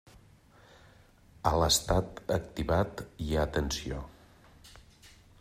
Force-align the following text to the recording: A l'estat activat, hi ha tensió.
A 1.49 1.51
l'estat 1.63 2.23
activat, 2.37 3.05
hi 3.27 3.31
ha 3.35 3.45
tensió. 3.61 4.03